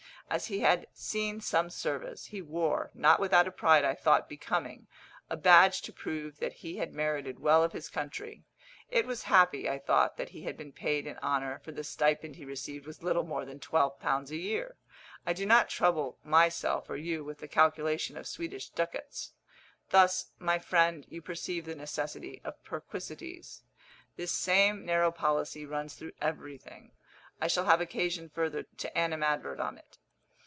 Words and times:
As 0.31 0.45
he 0.45 0.59
had 0.61 0.87
seen 0.93 1.41
some 1.41 1.69
service, 1.69 2.27
he 2.27 2.41
wore, 2.41 2.89
not 2.93 3.19
without 3.19 3.49
a 3.49 3.51
pride 3.51 3.83
I 3.83 3.93
thought 3.93 4.29
becoming, 4.29 4.87
a 5.29 5.35
badge 5.35 5.81
to 5.81 5.91
prove 5.91 6.39
that 6.39 6.53
he 6.53 6.77
had 6.77 6.93
merited 6.93 7.39
well 7.41 7.65
of 7.65 7.73
his 7.73 7.89
country. 7.89 8.45
It 8.89 9.05
was 9.05 9.23
happy, 9.23 9.69
I 9.69 9.77
thought, 9.77 10.15
that 10.15 10.29
he 10.29 10.43
had 10.43 10.55
been 10.55 10.71
paid 10.71 11.05
in 11.05 11.17
honour, 11.17 11.59
for 11.59 11.73
the 11.73 11.83
stipend 11.83 12.37
he 12.37 12.45
received 12.45 12.87
was 12.87 13.03
little 13.03 13.25
more 13.25 13.43
than 13.43 13.59
twelve 13.59 13.99
pounds 13.99 14.31
a 14.31 14.37
year. 14.37 14.77
I 15.25 15.33
do 15.33 15.45
not 15.45 15.67
trouble 15.67 16.17
myself 16.23 16.89
or 16.89 16.95
you 16.95 17.25
with 17.25 17.39
the 17.39 17.47
calculation 17.49 18.15
of 18.15 18.25
Swedish 18.25 18.69
ducats. 18.69 19.33
Thus, 19.89 20.31
my 20.39 20.59
friend, 20.59 21.05
you 21.09 21.21
perceive 21.21 21.65
the 21.65 21.75
necessity 21.75 22.39
of 22.45 22.63
perquisites. 22.63 23.63
This 24.15 24.31
same 24.31 24.85
narrow 24.85 25.11
policy 25.11 25.65
runs 25.65 25.95
through 25.95 26.13
everything. 26.21 26.93
I 27.41 27.47
shall 27.49 27.65
have 27.65 27.81
occasion 27.81 28.29
further 28.29 28.63
to 28.77 28.97
animadvert 28.97 29.59
on 29.59 29.77
it. 29.77 29.97